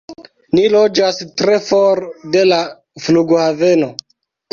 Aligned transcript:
Ni 0.59 0.61
loĝas 0.75 1.19
tre 1.41 1.57
for 1.67 2.01
de 2.37 2.41
la 2.47 2.57
flughaveno 3.05 3.91